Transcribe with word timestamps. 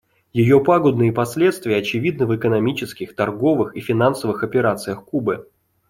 Ее 0.33 0.59
пагубные 0.59 1.13
последствия 1.13 1.75
очевидны 1.77 2.25
в 2.25 2.35
экономических, 2.35 3.15
торговых 3.15 3.75
и 3.75 3.81
финансовых 3.81 4.41
операциях 4.43 5.05
Кубы. 5.05 5.47